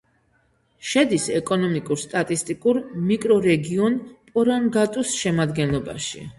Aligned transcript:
შედის 0.91 1.27
ეკონომიკურ-სტატისტიკურ 1.39 2.81
მიკრორეგიონ 3.11 4.01
პორანგატუს 4.33 5.15
შემადგენლობაში. 5.23 6.29